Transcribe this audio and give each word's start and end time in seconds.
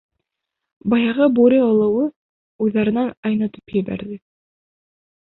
Баяғы 0.93 1.25
бүре 1.39 1.59
олоуы 1.65 2.07
уйҙарынан 2.67 3.11
айнытып 3.31 3.75
ебәрҙе. 3.77 4.17